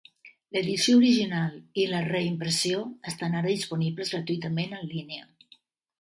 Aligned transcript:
L'edició 0.55 0.95
original 1.01 1.51
i 1.83 1.85
la 1.91 2.01
reimpressió 2.07 2.81
estan 3.13 3.39
ara 3.43 3.53
disponibles 3.55 4.15
gratuïtament 4.15 4.77
en 4.79 4.93
línia. 4.95 5.29